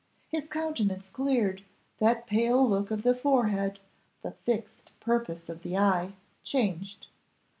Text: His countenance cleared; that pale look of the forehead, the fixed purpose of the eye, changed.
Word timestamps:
His 0.29 0.47
countenance 0.47 1.09
cleared; 1.09 1.63
that 1.99 2.25
pale 2.25 2.67
look 2.67 2.89
of 2.89 3.03
the 3.03 3.13
forehead, 3.13 3.79
the 4.23 4.31
fixed 4.31 4.91
purpose 4.99 5.47
of 5.47 5.61
the 5.61 5.77
eye, 5.77 6.13
changed. 6.41 7.05